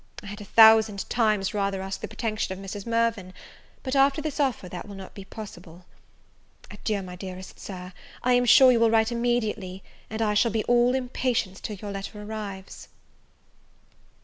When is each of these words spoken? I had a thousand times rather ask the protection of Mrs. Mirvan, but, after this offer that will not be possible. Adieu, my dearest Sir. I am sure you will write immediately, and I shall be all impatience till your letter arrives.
I 0.23 0.25
had 0.25 0.41
a 0.41 0.45
thousand 0.45 1.07
times 1.11 1.53
rather 1.53 1.79
ask 1.79 2.01
the 2.01 2.07
protection 2.07 2.51
of 2.51 2.57
Mrs. 2.65 2.87
Mirvan, 2.87 3.35
but, 3.83 3.95
after 3.95 4.19
this 4.19 4.39
offer 4.39 4.67
that 4.67 4.87
will 4.87 4.95
not 4.95 5.13
be 5.13 5.25
possible. 5.25 5.85
Adieu, 6.71 7.03
my 7.03 7.15
dearest 7.15 7.59
Sir. 7.59 7.93
I 8.23 8.33
am 8.33 8.45
sure 8.45 8.71
you 8.71 8.79
will 8.79 8.89
write 8.89 9.11
immediately, 9.11 9.83
and 10.09 10.19
I 10.19 10.33
shall 10.33 10.49
be 10.49 10.63
all 10.63 10.95
impatience 10.95 11.61
till 11.61 11.75
your 11.75 11.91
letter 11.91 12.19
arrives. 12.19 12.87